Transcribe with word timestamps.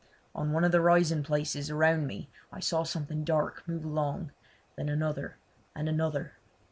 On 0.33 0.51
one 0.51 0.63
of 0.63 0.71
the 0.71 0.81
rising 0.81 1.21
places 1.21 1.69
around 1.69 2.07
me 2.07 2.27
I 2.51 2.59
saw 2.59 2.81
something 2.81 3.23
dark 3.23 3.61
move 3.67 3.85
along, 3.85 4.31
then 4.75 4.89
another, 4.89 5.37
and 5.75 5.87
another. 5.87 6.37